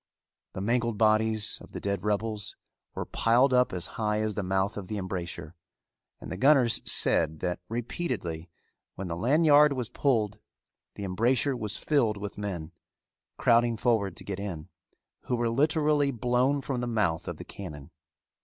[0.53, 2.55] The mangled bodies of the dead rebels
[2.95, 5.53] were piled up as high as the mouth of the embrasure,
[6.19, 8.49] and the gunners said that repeatedly
[8.95, 10.39] when the lanyard was pulled
[10.95, 12.71] the embrasure was filled with men,
[13.37, 14.69] crowding forward to get in,
[15.25, 17.91] who were literally blown from the mouth of the cannon.